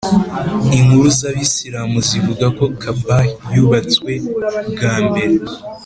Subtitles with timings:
[0.77, 4.11] inkuru z’abisilamu zivuga ko “kaʽbah yubatswe
[4.71, 5.35] bwa mbere